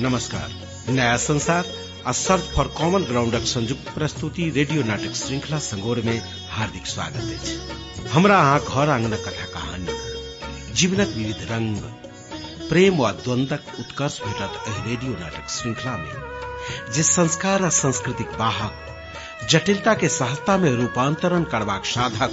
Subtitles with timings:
[0.00, 0.48] नमस्कार,
[0.88, 1.64] नया संसार
[2.12, 6.18] सर्च फॉर कॉमन ग्राउंडक संयुक्त प्रस्तुति रेडियो नाटक श्रृंखला संगोर में
[6.50, 11.76] हार्दिक स्वागत अछि हमरा अहाँ घर आंगनक कथा कहानी, जीवनक विविध रंग,
[12.68, 16.12] प्रेम वा द्वंद्वक उत्कर्ष भेटत एहि रेडियो नाटक श्रृंखला में,
[16.92, 22.32] जे संस्कार आ संस्कृतिक वाहक जटिलता के सहजता में रूपांतरण करबाक साधक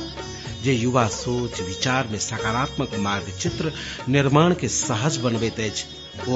[0.63, 3.71] जे युवा सोच, विचार में सकारात्मक मार्ग चित्र
[4.09, 5.17] निर्माण के सहज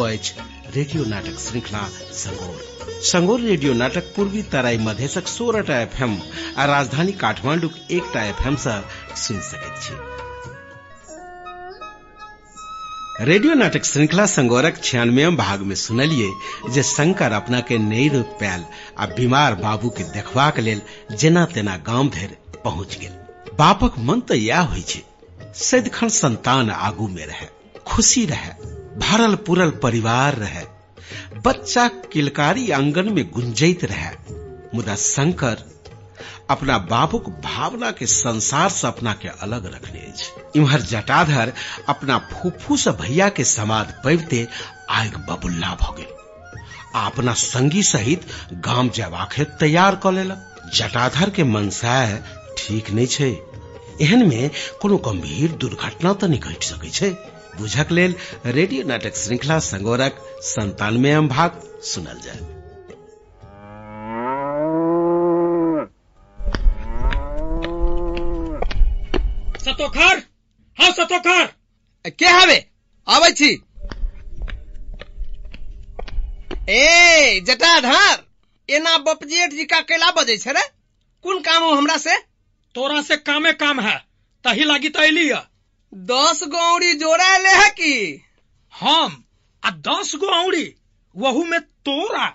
[0.05, 0.33] अछि
[0.75, 6.17] रेडियो नाटक श्रृंखला संगोर। संगोर रेडियो नाटक पूर्वी तराई मधेशक सोलहटा एफएम
[6.57, 8.81] आ राजधानी काठमांडूक एकटा एफएम सँ
[9.15, 9.93] सुनि सकैत छी।
[13.25, 16.31] रेडियो नाटक श्रृंखला संगोरक छियानवे भाग में सुनलिए
[16.71, 18.65] जे शंकर अपना के नहीं रोक पायल
[18.99, 20.81] आ बीमार बाबू के देखबाक लेल
[21.11, 23.24] जेना तेना गाँव धरि पहुँच गेल।
[23.59, 25.01] बापक मन इएह होइ छै।
[25.55, 27.47] सदिखन संतान आगू में रहे,
[27.87, 28.51] खुशी रहे
[28.99, 30.65] भरल पुरल परिवार रहे।
[31.45, 34.11] बच्चा किलकारी आँगन में गुंजैत रहे,
[34.75, 35.63] मुदा शंकर
[36.49, 40.13] अपना बाबूक भावना के संसार से अपना के अलग रखने
[40.55, 41.53] इम्हर जटाधर
[41.89, 44.47] अपना फूफू से भैया के समाध पैबते
[44.89, 46.05] आग बबुल्ला भ
[46.95, 52.21] अपना संगी सहित गाम जयबाक हेतु तैयार क लेलक। जटाधर के मनसाय
[52.57, 53.29] ठीक नहीं छै।
[54.01, 54.49] एहन में
[54.81, 57.09] कोनो गंभीर दुर्घटना तऽ नहि घटि सकै छै।
[57.57, 62.39] बुझक लेल रेडियो नाटक श्रृंखला संगोरक संतानवे भाग सुनल जाय।
[69.65, 70.21] सतोखर!
[70.77, 71.45] हाँ सतोखर!
[72.19, 72.57] के हवे?
[73.07, 73.49] आबै छी।
[76.69, 78.23] ए जटाधर!
[78.69, 80.61] एना बपजेठ जी का केला बजे छै रे।
[81.25, 82.34] कोन काम हो हमरा से?
[82.75, 83.97] तोरा से कामे काम है
[84.43, 85.29] तही लागी तो अली
[85.93, 88.23] दस गौरी जोड़ा ले है की?
[88.73, 89.23] हम
[89.63, 90.75] आ दस गो औरी
[91.15, 92.25] वहू में तोरा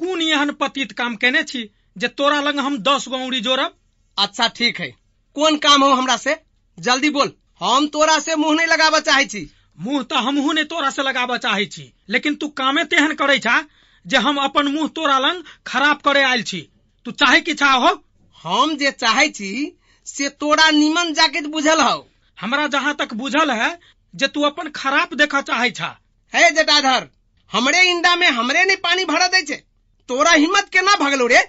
[0.00, 3.74] कौन एहन पतित काम केने छी जे तोरा लग हम दस गो औरी जोड़ब?
[4.18, 4.88] अच्छा ठीक है।
[5.36, 6.36] कौन काम हो हमरा से?
[6.78, 10.90] जल्दी बोल। हम तोरा से मुँह नहीं लगाबे चाहे छी। मुँह तो हमहू ने तोरा
[10.90, 13.64] से लगाबे चाहे छी लेकिन तू कामे तेहन करे छा
[14.06, 16.60] जे हम अपन मुँह तोरा लंग खराब करे आयल छी।
[17.06, 17.98] तू चाहे की छा हो
[18.42, 19.77] हम जे चाहे छी
[20.08, 22.08] से तोरा निमन जाके बुझल हो।
[22.38, 23.78] हमरा जहाँ तक बुझल है
[24.14, 25.98] जे तू अपन खराब देखा चाहे छा।
[26.32, 27.08] हे जटाधर
[27.50, 29.56] हमरे इंडा में हमरे ने पानी भरा दे छे।
[30.08, 31.42] तोरा हिम्मत केना भगलो रे?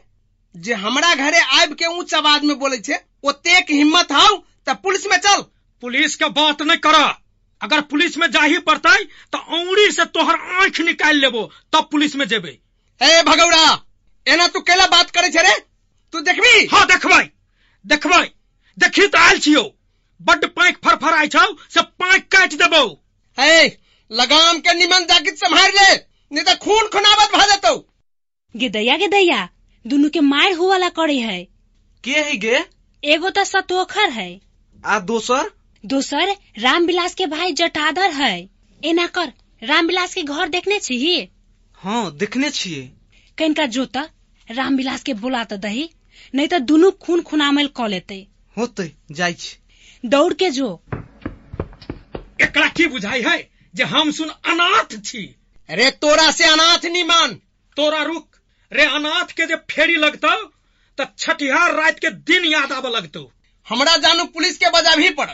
[0.55, 4.37] जे हमरा घरे आब के ऊंच आवाज़ में बोले छे ओतेक हिम्मत हाउ
[4.67, 5.41] त पुलिस में चल।
[5.83, 7.05] पुलिस के बात नहीं करा
[7.61, 8.95] अगर पुलिस में जाही पड़ता
[9.33, 11.43] तो औड़ी से तोहर आँख निकाल लेबो
[11.73, 12.57] तब पुलिस में जेबे।
[13.01, 13.63] ए भगौड़ा
[14.27, 15.53] एना तू केला बात करे छे रे?
[16.13, 16.65] तू देखबी?
[16.65, 17.23] हाँ देखबै।
[17.85, 18.25] देखबै।
[18.79, 19.63] देखी तो आयल छियो।
[20.19, 22.83] बड्ड पाँख फरफराय छौ से पाँख काटि देबो।
[23.37, 23.77] ए
[24.11, 27.75] लगाम के निमन जाकित संभाल ले नहीं तो खून खुनावत भ जतौ।
[28.55, 29.47] गे दैया
[29.85, 31.43] दुनू के माय हुवाला करे है।
[32.03, 32.59] के है गे?
[33.03, 34.29] एगो तो सतोखर है।
[34.83, 35.51] आ दोसर?
[35.83, 38.49] दोसर रामविलास के भाई जटाधर है।
[38.81, 41.29] एना कर रामविलास के घर देखने छी
[41.79, 42.81] हाँ देखने छिए
[43.37, 43.97] कनिका जोत
[44.47, 45.89] रामविलास के बोला तो दही
[46.33, 48.25] नहीं तो दुनू खून खुनामल क लेते।
[48.59, 49.35] होते जाय
[50.03, 50.67] दौड़ के जो।
[52.41, 53.37] एकरा की बुझाई है
[53.75, 55.23] जे हम सुन अनाथ छी?
[55.69, 57.33] रे तोरा से अनाथ निमान
[57.77, 58.35] तोरा रुक।
[58.71, 60.35] रे अनाथ के जे फेरी लगतौ
[60.97, 63.21] त छठिहार रात के दिन याद आवे लगतौ।
[63.67, 65.29] हमरा जानू पुलिस के बजा भी पड़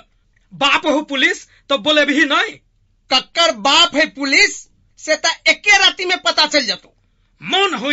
[0.53, 2.53] बाप हो पुलिस तो बोले भी नहीं
[3.09, 4.57] कक्कर बाप है पुलिस
[4.99, 6.93] से त एके राती में पता चल जतो।
[7.41, 7.91] मन हो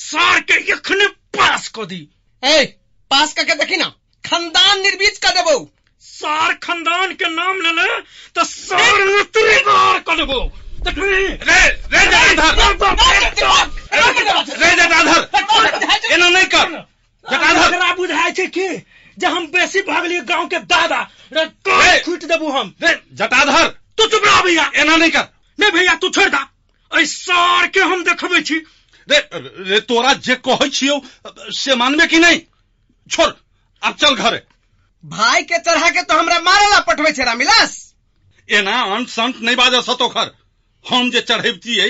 [0.00, 1.06] सार के
[1.38, 2.08] पास को दी।
[2.42, 2.64] ए
[3.10, 3.92] पास करके देखी ना।
[4.24, 5.56] खानदान निर्बीज कर देबो।
[6.02, 7.86] सार खानदान के नाम ले ले
[8.34, 10.40] तो सार उतरी मार कर देबो।
[10.88, 11.62] रे रे
[11.92, 12.72] जटाधर
[14.60, 15.20] रे जटाधर
[16.12, 16.68] एना नहीं कर।
[17.24, 18.68] जटाधर जकरा बुझाय छै कि
[19.18, 21.00] जे हम बेसी भागलिए गाँव के दादा
[21.32, 22.74] रे कान फूट देबू हम?
[22.82, 23.66] रे जटाधर
[23.98, 25.26] तू चुप रह भैया। एना नहीं कर।
[25.58, 26.46] नहीं भैया तू छोड़ दा।
[26.92, 28.54] ऐ सार के हम देखबै छी।
[29.08, 29.18] रे
[29.68, 31.00] रे तोरा जे कहै छियौ
[31.58, 32.40] से मानबे कि नहीं?
[33.10, 33.30] छोड़।
[33.82, 34.42] अब चल घरे।
[35.04, 37.76] भाई के चढ़ा के तो हमरा मारेला पठवे छे रामविलास
[38.48, 40.34] एना अंत संत नहीं बाजल सतोखर
[40.84, 41.88] हम जे चढ़ेबतियै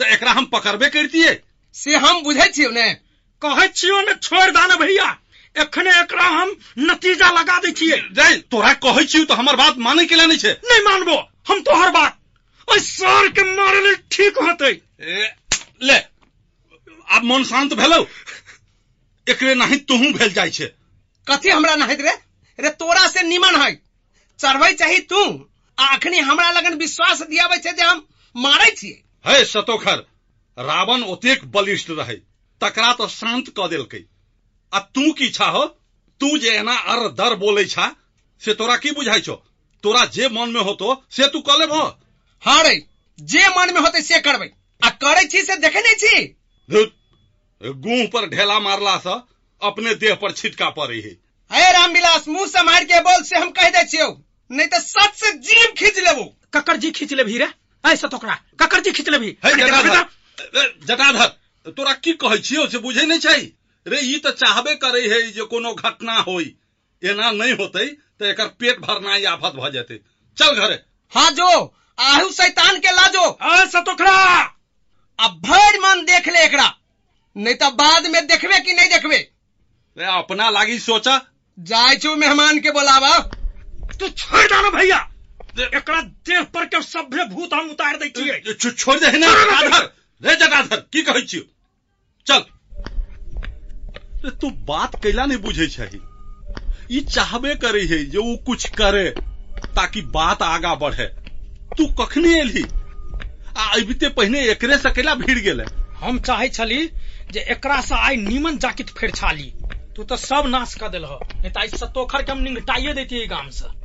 [0.00, 1.34] तो एकरा हम पकड़बे करतियै
[1.74, 2.92] से हम बुझे छियो ने
[3.42, 5.06] कहै छियो ने छोड़ दा ना भैया।
[5.56, 6.50] एखने एकरा हम
[6.80, 10.52] नतीजा लगा दै छियै। रे तोरा कहै छियौ तो हमर बात माने के नहीं छे।
[10.64, 11.16] नहीं मानबो
[11.48, 12.18] हम तोहर बात।
[12.68, 14.70] ओइ सार के मारे ले ठीक होतै।
[15.00, 15.32] ए,
[15.82, 15.98] ले
[17.08, 18.04] आब मन शांत भेलौ?
[19.26, 20.72] एकरे नहीं तुहू भेल जाइ छे।
[21.26, 22.14] कथी हमरा नहैत रे?
[22.58, 23.72] रे तोरा से निमन है
[24.38, 25.22] चढ़बै चाही तू।
[25.78, 30.04] आ अखनी हमरा लगन विश्वास दियाबै छै जे हम मारै छियै। है सतोखर
[30.58, 32.16] रावण ओतेक बलिष्ठ रहे
[32.60, 34.02] तकरा तो शांत क देलकै।
[34.72, 35.64] आ तू की छा हो?
[36.20, 37.86] तू जे एना अर दर बोले छा
[38.42, 39.34] से तोरा की बुझाइ छो
[39.84, 41.82] तोरा जे मन में होतो से तू कले भो
[42.42, 42.74] हाँ रे
[43.18, 44.48] जे मन में होते से करबै।
[44.82, 46.16] आ करै छी से देखे नहीं छी।
[47.60, 49.16] गुह पर ढेला मारला से
[49.62, 51.10] अपने देह पर छिटका पड़े है।
[51.50, 54.08] हे रामविलास मुँह से मार के बोल से हम कह दे छियौ।
[54.50, 56.24] नहीं तो सच से जीव खींच लेबो।
[56.54, 57.48] ककर जी खींच ले भी रे?
[57.84, 59.30] ऐसा तोकरा ककर जी खींच ले भी
[60.86, 61.26] जटाधर
[61.66, 63.40] तोरा की कहै छियो से बुझे नहीं छै?
[63.86, 66.54] रे ई तो चाहबे करे है जे कोनो घटना होई
[67.02, 69.98] एना नहीं होते तो एकर पेट भरनाई आफत भ जेते।
[70.36, 70.78] चल घरे।
[71.12, 71.48] हाँ जो
[71.98, 73.24] आहू शैतान के लाजो।
[73.54, 74.14] ऐसा तोकरा
[75.18, 76.68] अब भर मन देख ले एकरा।
[77.36, 79.18] नहीं तो बाद में देखबे कि नहीं देखबे।
[80.00, 81.22] अपना लागी सोचा।
[81.58, 83.18] जाय छू मेहमान के बोलावा।
[84.00, 85.08] तू छोड़ दो भैया।
[85.60, 89.96] एकरा देह पर के सभ्य भूत हम उतार दै छियै। छ- छोड़ दे ना जटाधर
[90.24, 91.42] रे जटाधर की कहै छियो?
[92.26, 92.44] चल।
[94.30, 96.00] तू बात कैला नहीं बुझे छही।
[96.98, 99.14] ई चाहबे करे है जे ऊ कुछ करे
[99.76, 101.04] ताकि बात आगा बढ़े।
[101.78, 102.64] तू कखनी एलही?
[103.56, 105.64] आ अबिते पहिने एकरे सकेला भीड़ गेले?
[105.96, 106.90] हम चाहे छली
[107.32, 109.54] जे एकरा से आइ नीमन जाकित फेर छाली।
[109.96, 113.81] तू तो सब नाश कर दिल नहीं तो सतोखर के हम निंगटाइए देती गाँव से।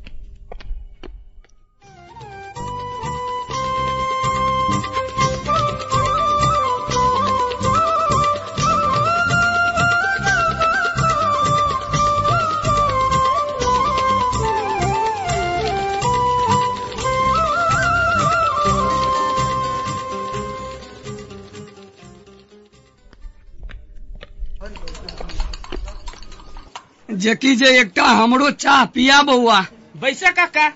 [27.24, 29.60] जेकि जे एकटा हमरो चाह पिया बउआ
[30.02, 30.68] बैसा काका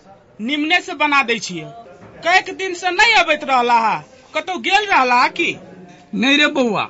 [0.41, 1.65] निम्ने से बना दे छियै।
[2.25, 3.95] कैक दिन से नहीं अबैत रहला हा।
[4.35, 5.55] कतौ गेल रहला की?
[6.15, 6.87] नहीं रे बउआ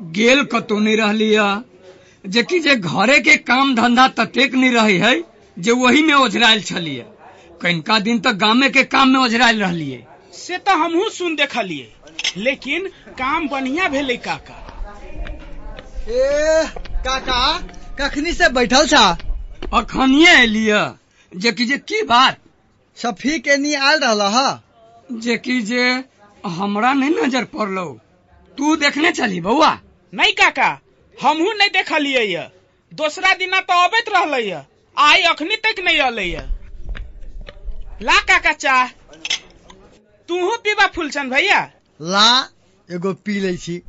[0.00, 1.50] गेल कतौ नहीं रहली है।
[2.24, 5.14] जेकि जे घरे के काम धंधा ततेक नहीं रही है
[5.56, 7.04] जे वही में ओझरायल छलिए
[7.62, 10.04] कनिका दिन तक गामे के काम में ओझरायल रहलिए
[10.34, 11.92] से तो हमहू सुन देखलिए
[12.36, 12.86] लेकिन
[13.18, 14.58] काम बढ़िया भेलै काका।
[16.08, 16.64] ए
[17.06, 17.42] काका
[17.98, 19.04] कखनी से बैठल छा?
[19.74, 20.80] अखनिए एलिए
[21.32, 22.38] जेकि जे की बात?
[22.96, 24.62] सफी के नी आयल रहल हा?
[25.12, 25.82] जेकि जे
[26.44, 27.84] हमरा नहीं नज़र पड़लो।
[28.58, 29.70] तू देखने चली बौआ
[30.12, 30.70] नहीं काका
[31.14, 32.48] हमहू नहीं देखलिए ये।
[32.92, 34.62] दोसरा दिना तो अबैत रहले ये।
[34.96, 36.42] आई अखनी तक नहीं अले ये।
[38.06, 38.86] ला काका चाह।
[40.28, 41.60] तूहू पीबा फूलचंद भैया?
[42.00, 42.28] ला
[42.88, 43.80] एगो पी लै छी।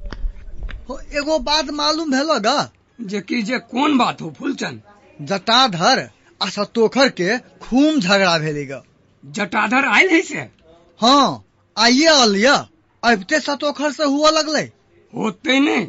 [0.89, 2.69] हो एगो बात मालूम भेलो ग।
[3.03, 4.81] जेकि जे कौन बात हो फूलचंद?
[5.21, 6.09] जटाधर
[6.41, 8.81] आ सतोखर के खूब झगड़ा भेलै ग।
[9.23, 10.39] जटाधर आयल है से?
[10.99, 11.43] हाँ
[11.77, 12.53] आइए अलिया
[13.03, 14.61] अबते सतोखर से हुआ लगले।
[15.13, 15.87] होते नहीं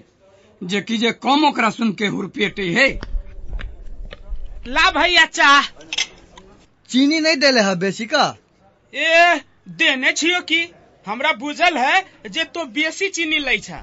[0.68, 2.88] जेकि जे कम ओकरा सुन के हुरपेटे है।
[4.68, 5.60] ला भैया अच्छा
[6.90, 8.24] चीनी नहीं देले है बेसी का?
[8.92, 10.62] ए देने छियो की?
[11.06, 13.82] हमरा बुझल है जे तो बेसी चीनी लै छा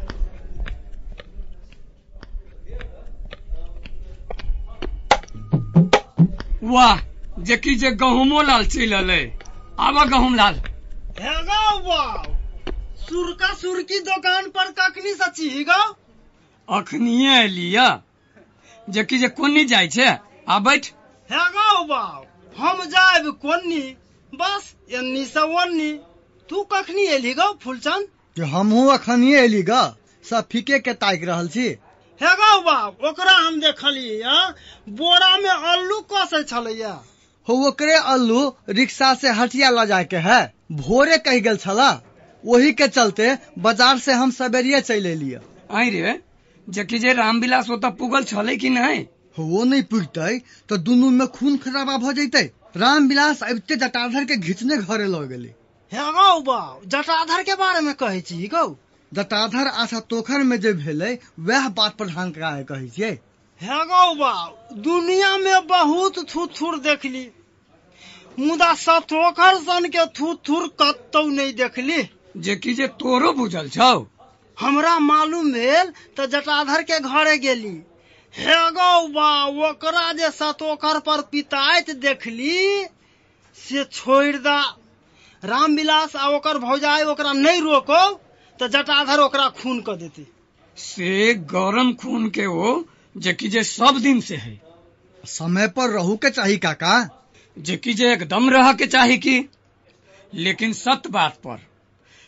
[6.64, 7.00] वाह
[7.44, 9.22] जेकि जे गहूमो लाल चल अले
[9.80, 10.56] आवा गहूम लाल।
[13.02, 15.96] सुरका सुरकी दुकान पर कखनी से छी ग?
[16.70, 17.88] अखनिए एलिया
[18.90, 20.08] जेकि जे कोनी जाइ छै
[20.48, 20.86] आ बैठ।
[21.30, 23.82] हे गौ बाब हम जायब कोन्नी
[24.34, 25.92] बस एन्नी से ओन्नी।
[26.50, 28.08] तू कखनी एली गौ फूलचंद?
[28.36, 29.96] कि हमहू अखनिए एली ग
[30.30, 31.70] सब फीके के ताकि रहल छी।
[32.22, 34.34] हे गौ बाब ओकरा हम देखलियै
[34.98, 36.92] बोरा में अल्लू कसै छलैया?
[37.48, 40.42] हो ओकरे अल्लू रिक्शा से हटिया ल जाए के है।
[40.82, 41.90] भोरे कह गेल छला
[42.44, 45.40] वही के चलते बाज़ार से हम सवेरिये चल एलिए
[45.72, 46.14] आई रे
[46.68, 49.02] जेकि जे रामविलास ओतऽ पुगल छलै कि नहीं?
[49.40, 50.38] वो नहीं पुगते
[50.70, 52.44] तो दुनू में खून खराबा भ जैते।
[52.78, 55.52] रामविलास अबते जटाधर के घिचने घरे लग गेली।
[55.92, 58.66] हे गौ बाब जटाधर के बारे में कहै छी गौ?
[59.12, 63.12] जटाधर आशा तोखर में जे भेलै वह बात प्रधान कराए कहै छियै
[63.62, 67.30] हे गौ बाब दुनिया में बहुत थुथुर देखली।
[68.40, 71.98] मुदा सतोखर सन के थुथुर कतौ नहीं देखली।
[72.38, 73.92] जेकि जे तोरो बुझल छौ।
[74.58, 77.76] हमरा मालूम भेल तऽ जटाधर के घरे गेली।
[78.34, 79.30] हे गौ बा
[79.68, 82.58] ओकरा जे सतोखर पर पिताइत देखली
[83.58, 84.60] से छोड़ दा।
[85.44, 88.04] रामविलास आ ओकर भौजाई ओकरा नहीं रोको।
[88.62, 90.28] तऽ जटाधर ओकरा खून कर देती।
[90.78, 94.60] से गरम खून के हो जेकि जे सब दिन से है।
[95.24, 96.94] समय पर रहू के चाही काका।
[97.58, 99.50] जे कि जे एकदम रह के चाही की।
[100.34, 101.60] लेकिन सत बात पर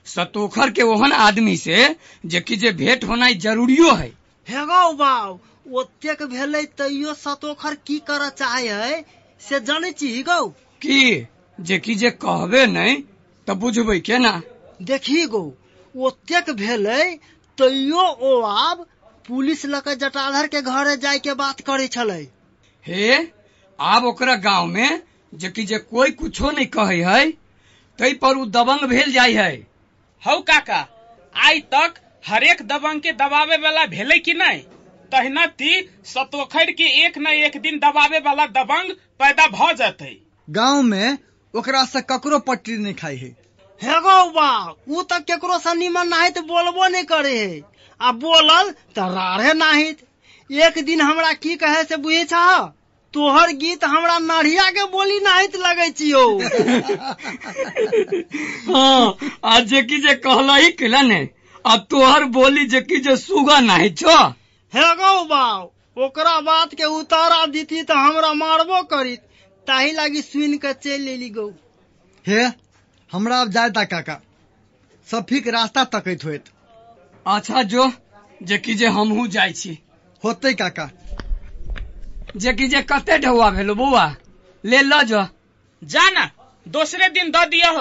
[0.07, 4.11] सतोखर के ओहन आदमी से जे कि जे भेंट होना जरूरियो है।
[4.47, 5.39] हे गौ बाव
[5.71, 9.01] ओतेक भेलै तैयो सतोखर की करऽ चाहे है
[9.41, 10.47] से जानै छी गौ।
[10.81, 11.27] की
[11.59, 13.01] जे कि जे कहबे नहीं
[13.47, 14.41] तऽ बुझबै केना
[14.81, 15.43] देखी गौ
[15.95, 17.01] ओतेक भेलै
[17.57, 18.85] तैयो ओ आब
[19.25, 22.21] पुलिस लऽ के जटाधर के घरे जाय के बात करे छलै।
[22.85, 23.17] हे
[23.79, 25.01] आब ओकरा गाँव में
[25.33, 27.19] जे कि जे कोई कुछो नहीं कहे है
[27.99, 29.51] तै पर उ दबंग भेल जाय है
[30.23, 30.81] हौ काका
[31.35, 34.61] आइ तक हरेक दबंग के दबावे वाला भेलै कि नहीं?
[35.11, 35.71] तहिना ती
[36.05, 40.13] सतोखर के एक न एक दिन दबावे वाला दबंग पैदा भ जतै।
[40.47, 41.17] गाँव में
[41.53, 43.31] ओकरा से ककरो पट्टी नहीं खाई है
[43.83, 47.61] हे गौ बाव उ तऽ केकरो से निमन नाहित बोलबो नहीं करे। है
[47.99, 49.97] आ बोलल तऽ राढ़े नाहित।
[50.49, 52.59] एक दिन हमरा की कहे से बुझे छह
[53.13, 56.23] तोहर गीत हमरा नढ़िया के बोली नाहित लगे छियो।
[58.73, 61.19] हाँ आ जे कि जे कहला ही केला ने
[61.65, 64.17] आ तोहर बोली जे कि जे सुगा नहीं छो।
[64.73, 69.15] हे गौ बाव ओकरा बात के उतारा दीती तऽ हमरा मारबो करी
[69.67, 71.47] ताही लागी सुन के चलि लेली गौ।
[72.25, 72.43] हे?
[73.13, 74.19] हमरा अब जाय ता काका।
[75.07, 76.45] सफीक रास्ता तकैत होइत
[77.25, 77.91] अच्छा जो।
[78.43, 79.77] जे कि जे हमहू जाइ छी।
[80.23, 80.89] होते काका।
[82.35, 84.05] जे कि जे कते ढौआ भेलो बौआ?
[84.63, 85.21] ले ल जो।
[85.81, 86.29] जा ना
[86.67, 87.77] दोसरे दिन द दियह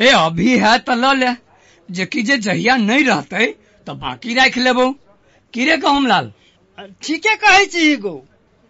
[0.00, 1.32] ए अभी है तो ल ले।
[1.88, 3.46] जे कि जे जहिया नहीं रहते
[3.86, 4.90] तो बाकी राख लेबो।
[5.54, 6.32] की रे कहूँ लाल?
[7.02, 8.14] ठीके कहै छी गौ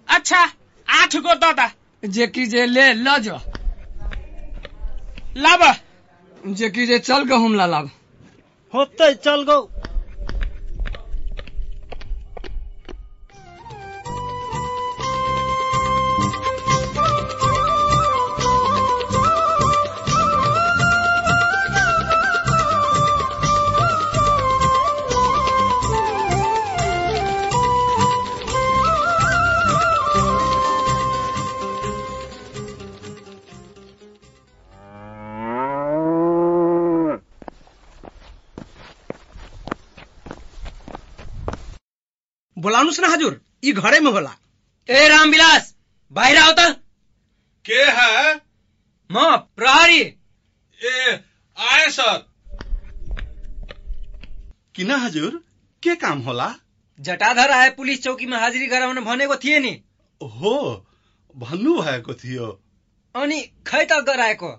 [0.08, 0.40] अच्छा
[0.88, 1.70] आठ गो द दा।
[2.04, 3.38] जे कि जे ले ल जो।
[5.36, 5.62] लाब
[6.40, 7.90] जे कि जे चल गहुम लाल अब
[8.74, 9.60] होते चल गौ।
[42.90, 44.34] बोलानुस ना हजूर ई घरे में होला।
[44.88, 45.74] ए रामविलास
[46.12, 46.72] बाहर आओ तो।
[47.64, 48.34] के है?
[49.10, 50.00] म प्रहरी।
[50.78, 51.20] ए
[51.56, 52.18] आए सर।
[54.74, 55.42] किना हजुर?
[55.82, 56.48] के काम होला?
[56.98, 59.72] जटाधर आए पुलिस चौकी में हाजिरी गराउन भनेको थिए नि।
[60.20, 60.56] हो
[61.34, 62.48] भन्नु भएको थियो।
[63.14, 64.50] अनि खै त गराएको?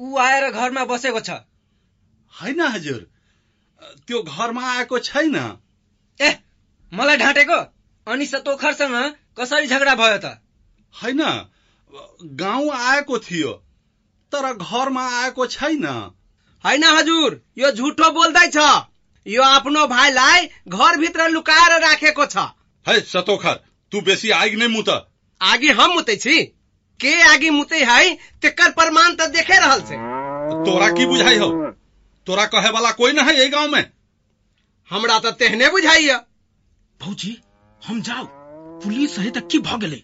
[0.00, 1.40] ऊ आएर घरमा बसेको छ।
[2.32, 3.00] होइन हजुर
[4.06, 5.36] त्यो घरमा आएको छैन।
[6.20, 6.30] ए
[6.92, 7.58] मलाई ढाँटेको?
[8.06, 8.96] अनि सतोखरसँग
[9.38, 10.38] कसरी झगडा भयो त?
[10.94, 11.20] होइन
[12.40, 13.52] गाउँ आएको थियो
[14.32, 15.86] तर घरमा आएको छैन।
[16.64, 18.56] होइन हजुर यो झुठो बोल्दैछ
[19.26, 22.36] यो आफ्नो भाइलाई घरभित्र लुकाएर राखेको छ।
[22.86, 23.60] है सतोखर
[23.92, 24.88] तू बेसी आगि नै मुत।
[25.40, 26.42] आगे हम मुते छी?
[27.00, 29.96] के आगे मुते है तेकर प्रमाण तो देखे रहल से
[30.66, 31.48] तोरा की बुझाई हो?
[32.26, 33.90] तोरा कहे वाला कोई न है यही गांव में
[34.90, 36.16] हमरा तो तेहने बुझाइया
[37.04, 37.36] भौजी
[37.82, 38.26] हम जाओ।
[38.82, 40.00] पुलिस है त की भ गेलै।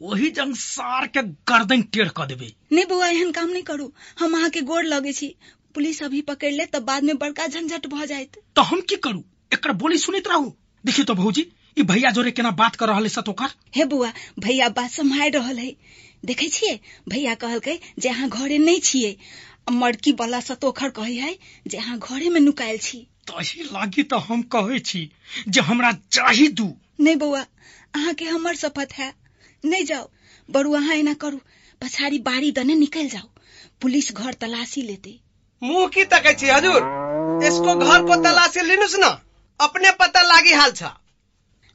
[0.00, 4.34] वही जंग सार के गर्दन टेढ़ क देबे। नहीं बउआ एहन काम नहीं करू। हम
[4.36, 5.28] अहाँ के गोड़ लगे छी।
[5.74, 9.24] पुलिस अभी पकड़ ले तब बाद में बड़का झंझट भ जायत। तो हम की करू?
[9.52, 10.52] एकर बोली सुनैत रहू।
[10.84, 11.46] देखियो तो भौजी
[11.78, 15.58] ई भैया जोरे केना बात कर रहल है सतोकर हे बुआ भैया बात सम्हारि रहल
[15.58, 15.74] है।
[16.24, 16.78] देखे छियै?
[17.08, 19.16] भैया कहलकै जे अहाँ घरे नहीं छियै।
[19.68, 21.36] आ मड़की वाला सतोखर कहे है
[21.66, 25.10] जे अहाँ घरे में नुकायल छी। तही लागी तो हम कहे छी
[25.48, 26.66] जे हमरा चाही दू।
[27.00, 29.12] नहीं बउआ अहाँ के हमर शपथ है।
[29.64, 30.08] नहीं जाओ
[30.48, 31.40] बड़ू अहाँ एना करू।
[31.80, 33.28] पछाड़ी बाड़ी दने निकल जाओ
[33.82, 35.18] पुलिस घर तलाशी लेते।
[35.62, 36.82] मुँह की तकै छी हजुर?
[37.46, 39.16] इसको घर को तलाशी लिनुस न।
[39.60, 40.92] अपने पता लागी हाल छ।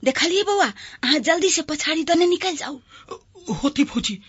[0.03, 0.65] देखलिए बउआ
[1.03, 2.79] अहाँ जल्दी से पछाड़ी दने निकल जाओ
[3.63, 4.21] होती भौजी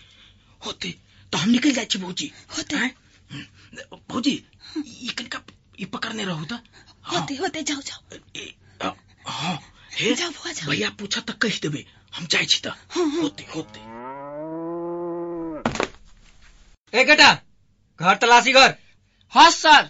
[0.61, 0.93] होते।
[1.31, 2.91] तो हम निकल जाए छी भौजी होते। हैं?
[4.09, 4.31] भौजी
[4.77, 5.41] ई कनिका
[5.79, 6.59] ई पकड़ने रहू त
[7.05, 8.93] होते होते जाओ जाओ।
[9.27, 9.57] हाँ
[9.99, 13.21] हे जाओ बुआ जाओ। भैया पूछा त कहि देबे हम जाइ छी त हाँ, हाँ।
[13.21, 13.79] होते होते।
[16.93, 17.31] ए केटा
[17.99, 18.75] घर तलासी गर
[19.33, 19.89] हस् सर।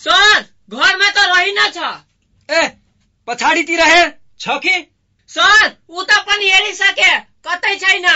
[0.00, 0.40] सर
[0.70, 1.88] घर में तो रही ना छ।
[2.48, 2.68] ए
[3.28, 4.76] पछाड़ी तिर हेर छ कि?
[5.30, 7.10] सर ऊ त पनि हेरिसके
[7.46, 8.06] कतै छैन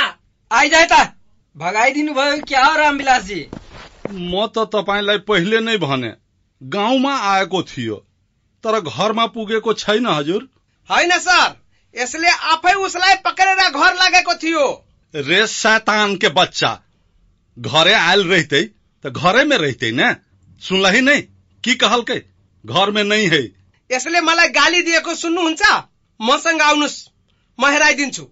[0.50, 1.00] आइजाए त।
[1.56, 3.40] भगाइदिनु भयो क्या हो रामविलास जी
[4.10, 6.12] म त तपाईँलाई पहिले नै भने
[6.62, 7.96] गाउँमा आएको थियो
[8.64, 10.48] तर घरमा पुगेको छैन हजुर।
[10.90, 14.64] होइन सर आप ही उसलाई पकड़े ना घर लागे को थियो।
[15.14, 16.70] रे शैतान के बच्चा
[17.56, 18.62] घरे आयल रहते
[19.04, 20.14] तो घरे में रहते न?
[20.62, 21.22] सुनलही नहीं
[21.64, 22.18] की कहल के
[22.64, 23.42] घर में नहीं है।
[23.90, 25.62] यसले मलाई गाली दिएको सुन्नुहुन्छ?
[26.20, 27.08] मसँग आउनुहोस्
[27.58, 28.24] म हेराइदिन्छु।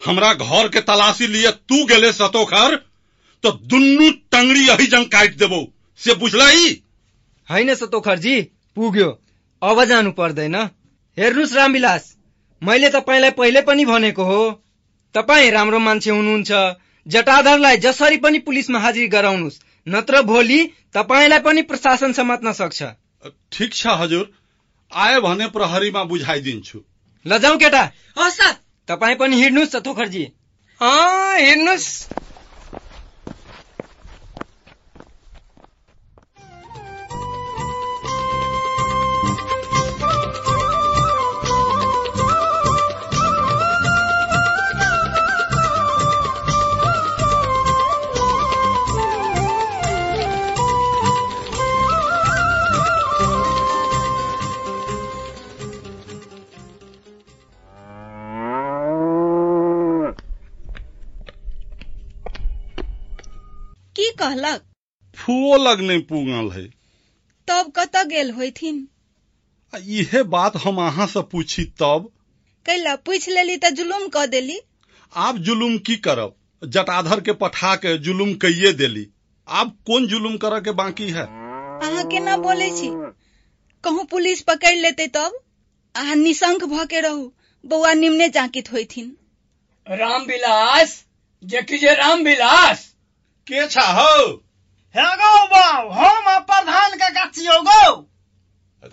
[0.00, 2.76] हमरा घर के तलाशी लिए तू गेले सतोखर
[3.44, 5.60] तो दुन्नु टंगड़ी यही जंग काट देबो।
[6.00, 6.82] से बुझलाई
[7.48, 8.40] होइन सतोखरजी
[8.76, 9.08] पुग्यो।
[9.62, 10.56] अब जानु पर्दैन।
[11.16, 12.16] हेर्नुहोस् रामविलास
[12.62, 14.40] मैले तपाईँलाई पहिले पनि भनेको हो।
[15.14, 16.52] तपाईँ राम्रो मान्छे हुनुहुन्छ।
[17.06, 20.60] जटाधरलाई जसरी पनि पुलिसमा हाजिर गराउनुहोस् नत्र भोलि
[20.94, 22.82] तपाईँलाई पनि प्रशासन समात्न सक्छ।
[23.52, 24.30] ठिक छ हजुर
[24.92, 26.78] आयो भने प्रहरीमा बुझाइदिन्छु।
[27.26, 27.82] लजाउँ केटा।
[28.18, 30.24] हस् सर। तपाईँ पनि हिँड्नुहोस् सतोखरजी
[30.80, 31.88] अँ हिँड्नुहोस्।
[63.96, 64.62] की कहलक?
[65.18, 66.64] फुओ लग नहीं पूगल है।
[67.48, 68.88] तब कतऽ गेल होइथिन?
[69.74, 72.12] आ इहे बात हम अहाँ से पूछी तब।
[72.66, 74.60] कैला पूछि लेली तऽ जुलुम कऽ देली।
[75.16, 76.36] आब जुलुम की करब?
[76.64, 79.08] जटाधर के पठा के जुलुम कइये देली।
[79.48, 81.22] आब कोन जुलुम करे के बाकी है?
[81.82, 82.90] अहाँ केना बोलै छी?
[83.84, 85.40] कहूँ पुलिस पकड़ लेते तब?
[85.94, 87.32] अहाँ निशंक भऽ के रहू
[87.64, 89.16] बौआ निम्ने जांकित होइथिन।
[89.90, 91.04] रामविलास
[91.44, 92.95] जेकि जे रामविलास!
[93.46, 94.22] के छा हो?
[94.94, 97.90] हे गौ बाऊ हम प्रधान का गाछियो गौ।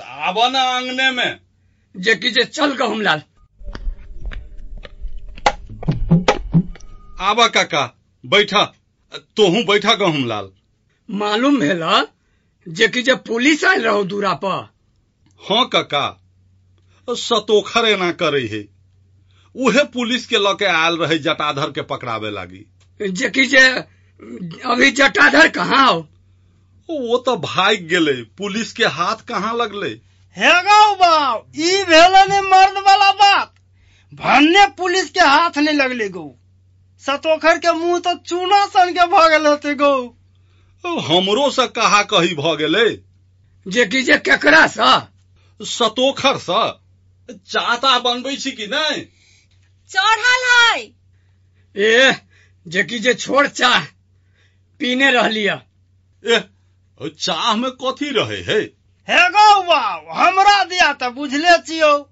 [0.01, 1.39] आब न अंगने में।
[1.95, 3.21] जेकि जे चल गहुमलाल
[7.21, 7.85] आबा काका
[8.23, 8.63] बैठा।
[9.37, 10.49] तोहू बैठा गहुमलाल
[11.09, 11.83] मालूम भेल
[12.67, 14.69] जेकि जे पुलिस आयल रहो दूरा पर।
[15.41, 16.05] हाँ काका
[17.07, 18.61] सतोखर एना करे है।
[19.55, 22.65] उहे पुलिस के लके आयल रहे जटाधर के पकड़ावे लागी।
[23.01, 23.92] जेकि जे
[24.65, 25.99] अभी जटाधर कहाँ हो?
[26.89, 29.87] वो तो भाग गेले। पुलिस के हाथ कहाँ लगले?
[30.37, 33.53] हे गौ बाऊ ई भेलै ने मर्द वाला बात
[34.13, 36.29] भन्ने पुलिस के हाथ नहीं लगले गौ।
[37.03, 39.95] सतोखर के मुँह तो चूना सन के भ गेल होते गौ।
[40.83, 42.89] हमरो से कहा कही भ गेले?
[43.65, 44.91] जेकि जे केकरा सा?
[45.59, 46.61] सतोखर सा।
[47.29, 49.01] चाहता बनबै छी कि नहीं
[49.89, 50.81] चढ़ल है।
[51.77, 52.15] ए
[52.67, 53.85] जेकि जे छोड़ चाह।
[54.83, 55.61] पीने रहलिया
[56.23, 56.43] एह
[57.19, 58.59] चाह में कथी रहे है?
[59.07, 59.61] हे गौ
[60.13, 62.09] हमरा दिया तऽ बुझले छियौ।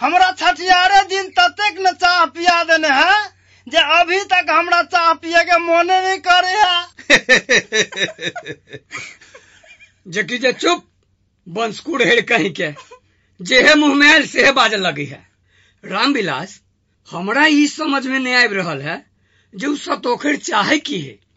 [0.00, 3.32] हमरा छठियारे दिन ततेक न चाह पिया देने है
[3.66, 6.86] जे अभी तक हमरा चाह पिए के मोने नहीं करे है।
[10.06, 10.84] जेकि जे चुप
[11.46, 12.74] बंसकुड़ हेड़ कहीं के
[13.40, 15.30] जेहे मुँह में सेहे बाजे लगी है।
[15.84, 16.60] रामविलास
[17.08, 19.06] हमरा ई समझ में नहीं आबि रहल है
[19.54, 21.31] जे उ सतोखर चाहे की है।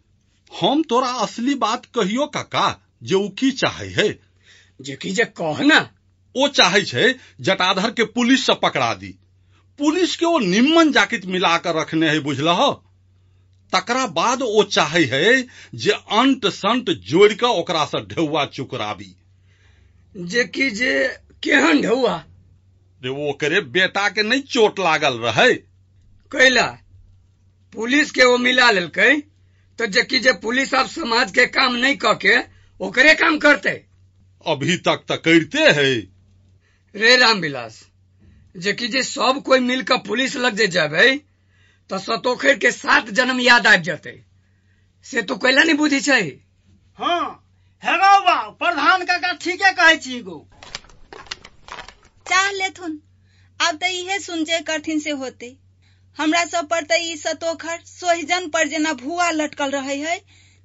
[0.52, 2.68] हम तोरा असली बात कहियो काका
[3.04, 4.08] जे की चाहे है?
[4.82, 4.96] जे
[5.38, 5.90] कह ना।
[6.36, 9.16] ओ चाहे छे जटाधर के पुलिस से पकड़ा दी।
[9.80, 12.50] पुलिस के ओ निम्मन जाकित मिला कर रखने है बुझल
[13.74, 19.16] तकरा बाद ओ चाहे है जे अंट संट जोड़ के ओकरा से ढेउआ चुकराबी।
[20.18, 20.94] जेकि जे
[21.44, 22.16] केहन ढौआ
[23.02, 25.54] रे ओकरे बेटा के नहीं चोट लागल रहे।
[26.32, 26.68] कैला?
[27.74, 29.12] पुलिस के वो मिला लेलकै?
[29.80, 32.38] तो जेकि जे पुलिस अब समाज के काम नहीं क के
[32.80, 33.70] ओकरे काम करते।
[34.46, 35.92] अभी तक तो करते है।
[36.96, 37.80] रे रामविलास
[38.56, 41.10] जेकि जे सब कोई मिलकर पुलिस लग जे जाबे
[41.90, 44.22] तो सतोखर के सात जन्म याद आबि जते।
[45.06, 46.22] से तो कैला नहीं बुझी छै?
[47.00, 47.24] हाँ
[47.84, 50.40] हे गौ बाऊ प्रधान काका ठीके कहै छी गौ
[52.26, 53.00] चाह लेथुन
[53.60, 55.56] अब तऽ इहे सुनजे करथिन से होते।
[56.18, 60.18] हमरा सब पर ई सतोखर सोहिजन पर जेना भुआ लटकल रहे है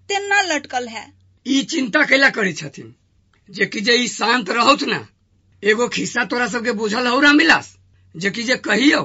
[0.09, 1.07] तेना लटकल है।
[1.47, 2.95] ई चिंता कैला करै छथिन?
[3.49, 5.07] जेकि जे ई शांत रहौत ना
[5.63, 7.77] एगो खिस्सा तोरा सबके बुझल हौ रामविलास
[8.15, 9.03] जेकि जे कहियौ।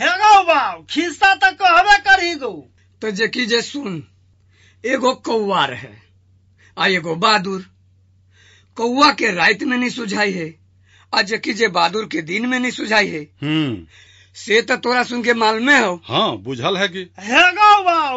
[0.00, 2.52] हे गौ बाऊ खिस्सा तऽ कहबे करही गौ।
[3.02, 4.02] तो जेकि जे सुन
[4.84, 5.94] एगो कौआ रहे
[6.76, 7.64] आ एगो बहादुर
[8.76, 10.48] कौआ के रात में नहीं सुझाई है
[11.12, 13.86] आ जेकि जे बहादुर के दिन में नहीं सुझाई है हम्म।
[14.36, 17.10] से तो तोरा सुन के मालूमे हो। हाँ बुझल है कि?
[17.18, 17.52] हे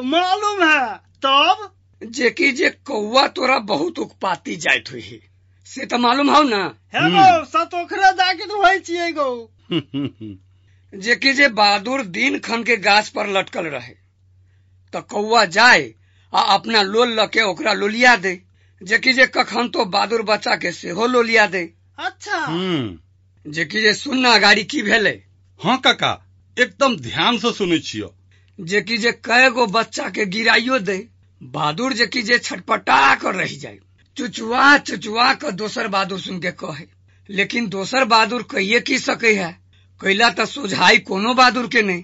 [0.02, 1.72] मालूम है। तब?
[2.04, 5.22] जेकि जे कौआ तोरा बहुत उकपाती जाइत हुई
[5.66, 6.76] से तो मालूम हो ना?
[6.96, 9.50] हे गौ सतोखरे जाकित होइ छियै गौ।
[11.00, 13.94] जे कि जे बहादुर दिन खन के गाछ पर लटकल रहे
[14.94, 15.94] तो कौआ जाए
[16.34, 18.42] आ अपना लोल लके ओकरा लोलिया दे।
[18.84, 23.00] जे कि जे कखन तो बहादुर बच्चा के सेहो लोलिया दे। अच्छा। हम्म।
[23.52, 25.29] जे कि जे सुनना गाड़ी की भेले
[25.60, 26.12] हाँ काका
[26.58, 28.14] एकदम ध्यान से सुनै छियो।
[28.60, 30.98] जे कि जे कए गो बच्चा के गिराइयो दे
[31.42, 33.80] बहादुर जे कि जे छटपटा कर रह जाए।
[34.18, 36.86] चुचुआ चुचुआ कर दोसर बहादुर सुन के कहे।
[37.30, 39.52] लेकिन दोसर बहादुर कहिए की सके है?
[40.02, 42.04] कैला त सुझाई कोनो बहादुर के नहीं।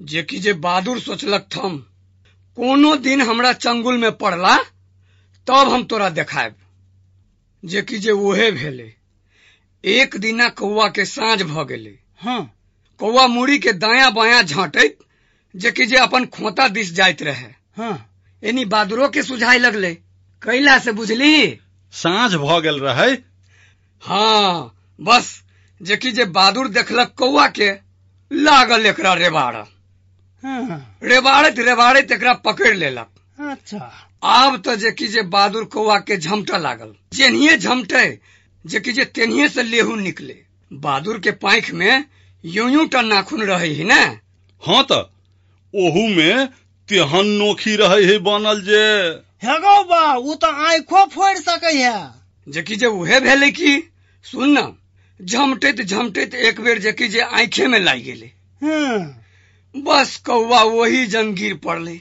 [0.00, 1.76] जे कि जे बहादुर सोचलक थम
[2.56, 4.56] कोनो दिन हमरा चंगुल में पड़ला
[5.46, 6.54] तब हम तोरा देखायब
[7.64, 8.92] जे कि जे ओहे भेले
[9.84, 12.57] एक दिना कौआ के साँझ भ गेले। हाँ।
[12.98, 14.98] कौआ मुड़ी के दाया बाया झाँटैत
[15.56, 18.10] जे कि जे अपन खोता दिस जाइत रहे। हाँ।
[18.44, 19.94] एनी बहादुरो के सुझाई लगले।
[20.42, 21.60] कैला से बुझली?
[21.92, 23.12] साँझ भ गेल रहे।
[24.02, 25.42] हाँ बस
[25.82, 27.70] जे कि जे बहादुर देखलक कौआ के
[28.32, 29.56] लागल एकरा रेबाड़।
[30.44, 33.08] हाँ। रेबाड़त रेबाड़त एकरा पकड़ लेलक।
[33.40, 38.20] अच्छा। आब तो जे कि जे बहादुर कौआ के झमटा लागल। जेनिए झमटे
[38.66, 42.04] जे कि जे तेनिए से लेहू निकले। बहादुर के पाँख में
[42.44, 44.20] यूँ यूँ टा नाखून रहे ही ना?
[44.62, 44.92] हाँ त
[45.74, 46.46] ओहू में
[46.88, 48.84] तेहन नोखी रहे है बनल जे।
[49.42, 52.10] हेगो बा उ तो आंखो फोड़ सकै है।
[52.48, 53.90] जे कि जे उहे भेले कि
[54.24, 54.76] सुन न
[55.24, 58.26] झमटैत झमटैत एक बेर जे कि जे आंखे में लागि गेले।
[58.62, 59.24] हाँ
[59.76, 61.94] बस कौआ वही जंग गिर पड़ले।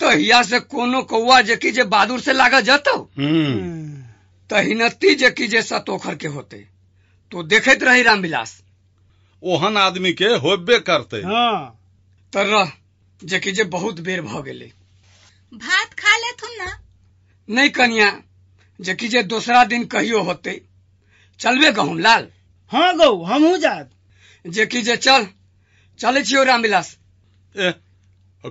[0.00, 4.02] तहिया से कोनो कौआ जे कि जे बहादुर से लागल जतौ। हम्म।
[4.50, 6.66] तहिनती जे कि जे सतोखर के होते।
[7.30, 8.62] तो देखैत रही रामविलास।
[9.42, 11.78] ओहन आदमी के होबे करते। हाँ।
[12.32, 12.72] तरह
[13.24, 14.72] जे जे बहुत बेर भ गेले।
[15.52, 16.78] भात खा लेथुन ना।
[17.48, 18.22] नहीं कनिया
[18.80, 20.62] जे कि जे दोसरा दिन कहियो होते।
[21.40, 22.28] चलबे गहुम लाल।
[22.72, 23.90] हाँ गौ हमहू जाब
[24.46, 25.26] जे कि जे चल
[25.98, 26.98] चले छियो रामविलास।
[27.54, 27.72] ए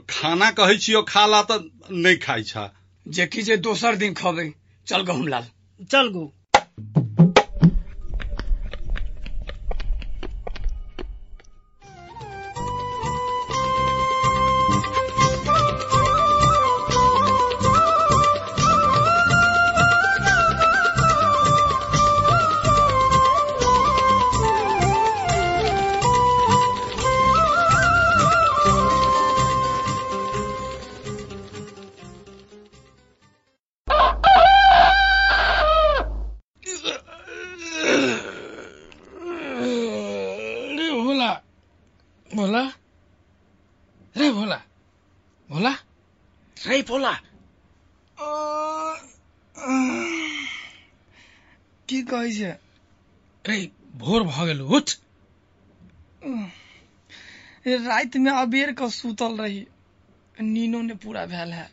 [0.10, 2.74] खाना कहै छियो खा ला त नहीं खाइ छा
[3.08, 4.54] जे कि जे दोसर दिन खबे
[4.88, 5.46] चल गहुम लाल।
[5.92, 6.34] चल गो
[46.76, 47.14] रे भोला
[51.90, 52.52] की कहै छै
[53.46, 53.58] रे
[54.04, 54.96] भोर भ गेल उठ
[57.88, 59.66] राति में अबेर के सुतल रही
[60.42, 61.70] नीनो ने पूरा भेल है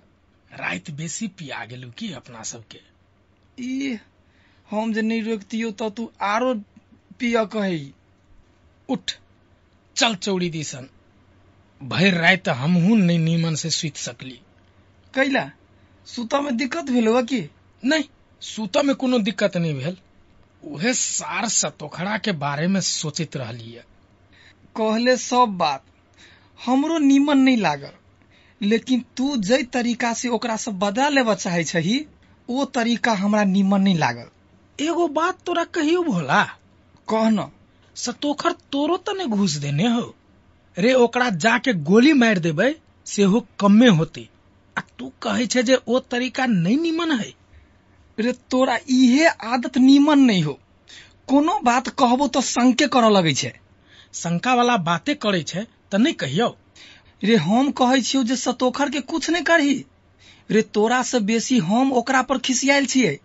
[0.61, 2.81] राति बेसी पिया गेलू की अपना सबके
[3.59, 3.99] ई
[4.69, 6.55] हम जे नहीं रोकतियो तो तू आरो
[7.21, 7.83] पिय कही
[8.89, 9.13] उठ
[9.97, 10.89] चल चौड़ी दिसन
[11.81, 14.41] भर राति हमहू नहीं नीमन से सुत सकली
[15.15, 15.51] कैला
[16.07, 17.51] सुत में दिक्कत भेल हुआ की?
[17.85, 18.05] नहीं
[18.41, 19.97] सुत में कोनो दिक्कत नहीं भेल।
[20.65, 23.79] उहे सार सतोखड़ा के बारे में सोचित रहली
[24.77, 25.85] कहले सब बात
[26.67, 27.91] हमरो नीमन नहीं लागल।
[28.63, 32.07] लेकिन तू जै तरीका से ओकरा से बदला लेबा चाहे छही
[32.51, 34.29] ओ तरीका हमरा नीमन नहीं लागल।
[34.81, 36.43] एगो बात तोरा कहियो भोला।
[37.09, 37.51] कहना।
[37.97, 40.15] सतोखर तोरो त नहीं घुस देने हो।
[40.79, 42.75] रे ओकरा जाके गोली मार देबै
[43.07, 44.29] सेहो कमे होते।
[44.79, 47.33] आ, तू कहे छे जे ओ तरीका नहीं निमन है?
[48.19, 50.59] रे तोरा इहे आदत नीमन नहीं हो।
[51.29, 53.53] कोनो बात कहबो तो शंके करऽ लगे छै।
[54.15, 56.57] शंका वाला बातें करे छे त नहीं कहियो।
[57.25, 59.85] रे हम कहै छियौ जे सतोखर के कुछ नहीं करही।
[60.51, 63.19] रे तोरा से बेसी हम ओकरा पर खिसियाल छियै।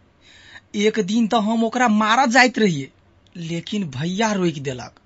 [0.75, 2.91] एक दिन तो हम ओकरा मारऽ जाइत रहिए
[3.37, 4.99] लेकिन भैया रोक दिलक।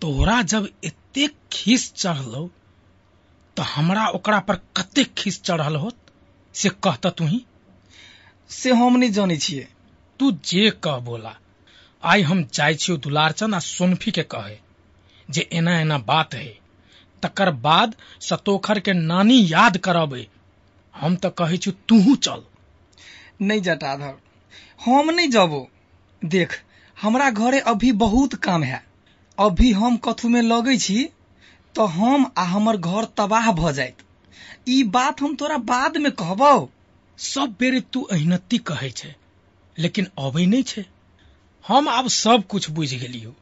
[0.00, 2.50] तोरा जब एते खीस चढ़लो
[3.56, 5.96] तो हमरा ओकरा पर कते खीस चढ़ल होत?
[6.54, 7.44] से कहता तू ही
[8.50, 9.68] से हम नहीं जाने छियै।
[10.20, 11.36] तू जे कह बोला।
[12.02, 14.58] आई हम जाइ छियो दुलारचंद आ सोनफी के कहे
[15.30, 16.58] जे एना एना बात है।
[17.22, 20.28] तकर बाद सतोखर के नानी याद करबे।
[20.94, 22.42] हम तो कहे छी तूहू चल।
[23.42, 24.14] नहीं जटाधर
[24.84, 25.68] हम नहीं जबो।
[26.24, 26.62] देख
[27.02, 28.84] हमरा घरे अभी बहुत काम है।
[29.38, 31.08] अभी हम कथू में लगे छी
[31.76, 34.02] तो हम आ हमर घर तबाह भ जाइत
[34.68, 36.52] ई बात हम तोरा बाद में कहबो।
[37.18, 39.14] सब बेरे तू अहिनती कहे छे
[39.76, 40.84] लेकिन अबै नहीं छे।
[41.64, 43.34] हम आब सब कुछ बुझ गेलियो।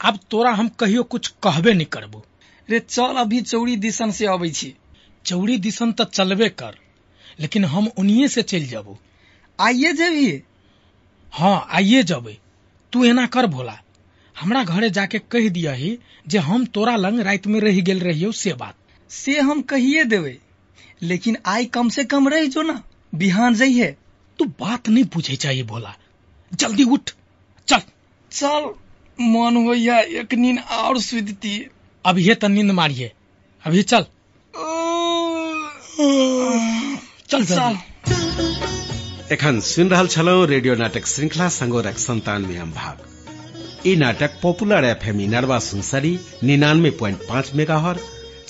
[0.00, 2.24] आब तोरा हम कहियो कुछ कहबे नहीं करबो।
[2.68, 4.74] रे चल अभी चौड़ी दिसन से अबै छी।
[5.24, 6.76] चौड़ी दिसन तऽ चलबे कर
[7.40, 8.98] लेकिन हम उन्हीं से चल जाबो।
[9.58, 10.42] आइए जेबी
[11.32, 12.36] हाँ आइए जबै।
[12.92, 13.78] तू एना कर भोला।
[14.40, 15.98] हमरा घरे जाके कह दिया ही
[16.28, 18.74] जे हम तोरा लंग रात में रह गेल रहियो से बात।
[19.10, 20.38] से हम कहिए देवे
[21.02, 22.82] लेकिन आई कम से कम रह जो ना।
[23.14, 23.86] बिहान जइहे
[24.38, 25.94] तू बात नहीं पूछे चाहिए भोला।
[26.52, 27.10] जल्दी उठ।
[27.68, 27.82] चल।
[28.32, 28.70] चल
[29.20, 31.66] मन होइया एक नींद और सुधती
[32.04, 33.12] अभी ये त नींद मारिए।
[33.64, 34.06] अभी चल।
[37.30, 37.78] चल चल।
[39.32, 43.09] एखन सुनि रहल छलहुँ रेडियो नाटक श्रृंखला संगोरक संतानवे भाग।
[43.86, 48.00] ई नाटक पॉपुलर एफएम इनरवा सुनसरी, निन्यानवे प्वाइंट पाँच मेगा हर्ज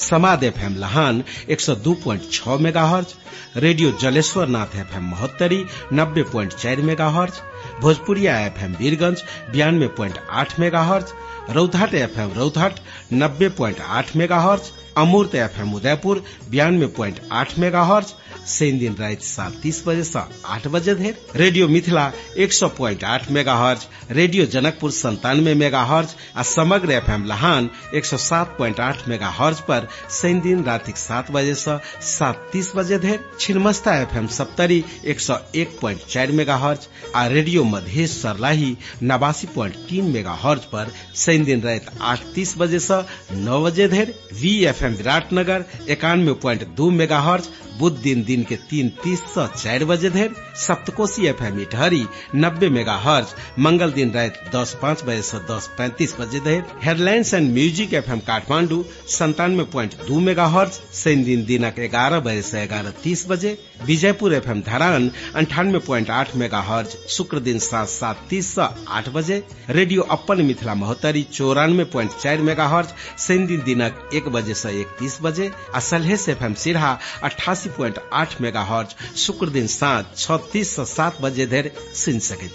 [0.03, 3.14] समाद एफएम लहान, एक सौ दो प्वाइंट छह mega hertz
[3.57, 7.40] radio Jaleshwar Nath FM Mahottari, नब्बे प्वाइंट चार मेगा हर्ज
[7.81, 11.12] भोजपुरिया एफएम वीरगंज बयानवे प्वाइंट आठ mega hertz
[11.51, 12.73] Rautahat FM Rautahat,
[13.12, 18.12] नब्बे प्वाइंट आठ मेगा हर्ज अमूर्त एफएम उदयपुर, बयानवे प्वाइंट आठ मेगा हर्ज
[18.49, 23.05] शनि दिन रात सात तीस बजे से आठ बजे धरि। रेडियो मिथिला एक सौ प्वाइंट
[23.05, 28.57] आठ मेगा हर्ज रेडियो जनकपुर संतानवे मेगा हर्ज आ समग्र एफएम लहान एक सौ सात
[28.57, 33.18] प्वाइंट आठ मेगा हर्ज पर शनि दिन राति सात बजे से सात तीस बजे धरि।
[33.40, 39.47] छिन्मस्ता एफएम सप्तरी एक सौ एक प्वाइंट चार मेगा हर्ज आ रेडियो मधेश सरलाही नवासी
[39.47, 43.03] प्वाइंट तीन मेगा हर्ज पर शनि दिन रात आठ तीस बजे से
[43.37, 48.43] नौ बजे धर वी एफ़ एम विराटनगर इक्यानवे प्वाइंट दू मेगा हर्ज बुध दिन दिन
[48.45, 52.05] के तीन तीस से चार बजे धर सप्तकोशी एफ़ एम इटहरी,
[52.37, 53.27] नब्बे मेगा हर्ज
[53.59, 58.11] मंगल दिन रात दस पाँच बजे से दस पैंतीस बजे धर headlines and music F
[58.11, 63.27] M Kathmandu, संतानवे प्वाइंट दू मेगा हर्ज शनि दिन दिनक ग्यारह बजे से ग्यारह तीस
[63.29, 68.55] बजे, विजयपुर एफ़ एम धरान, अंठानवे प्वाइंट आठ मेगा हर्ज शुक्र दिन सात सात तीस
[68.55, 74.11] से आठ बजे, रेडियो अपन मिथिला महोत्तरी चौरानवे प्वाइंट चार मेगा हर्ज शनि दिन दिनक
[74.14, 78.62] एक बजे से एक तीस बजे, आ सलहेस एफ़ एम सिरहा अठासी प्वाइंट आठ मेगा
[78.64, 82.55] हर्ज शुक्र दिन साँझ छत्तीस से सात बजे धरि सुनि सकैत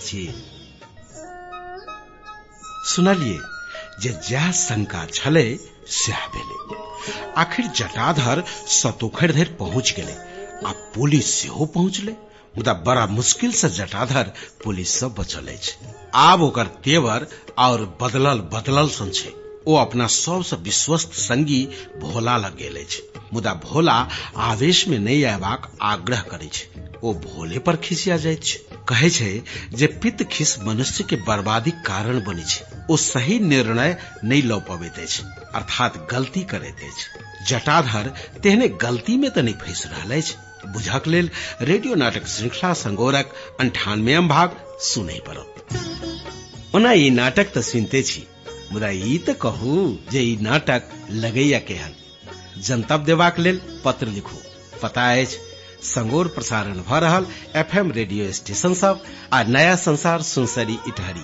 [2.88, 3.39] सुनलिए
[4.02, 5.43] जे जह शंका छले
[5.89, 6.78] सह भेलै।
[7.38, 8.43] आखिर जटाधर
[8.74, 10.15] सतोखर धरि पहुँच गेलै,
[10.65, 12.15] आ पुलिस सेहो पहुंचले।
[12.58, 15.58] मुदा बड़ा मुश्किल से जटाधर पुलिस से बचल
[16.15, 19.34] आब ओकर तेवर और बदलल बदलल सन छै।
[19.68, 26.20] ओ अपना सबसे विश्वस्त संगी भोला लग अछि। मुदा भोला आवेश में नहीं अयबाक आग्रह
[26.22, 31.72] करे छै। ओ भोले पर खिसिया छै। कहे छै जे पित्त खिस मनुष्य के बर्बादी
[31.72, 35.00] कारण बनी छै। ओ सही निर्णय नहीं लऽ पबैत
[35.56, 36.78] अर्थात गलती करैत
[37.48, 38.13] जटाधर
[38.44, 40.24] तेहने गलती में तऽ नहीं फंसि रहल
[40.73, 41.30] बुझक लेल
[41.62, 48.04] रेडियो नाटक श्रृंखला संगोरक अंठानवे भाग सुनय पड़त ओना नाटक तऽ सुनते
[48.73, 51.93] मुदा कहू जे नाटक लगैया केहन।
[52.62, 54.38] जनतब देबाक लेल पत्र लिखू।
[54.84, 55.38] पता अछि,
[55.84, 57.25] संगोर प्रसारण भऽ रहल
[57.56, 61.23] एफएम रेडियो स्टेशन सब आ नया संसार Sunsari Itahari.